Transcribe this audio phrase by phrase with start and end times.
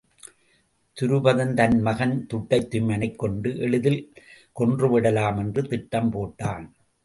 [0.97, 4.01] துருபதன் தன் மகன் திட்டத்துய்மனைக் கொண்டு எளிதில்
[4.53, 6.65] கொன்று விடலாம் என்று திட்டம் போட்டான்.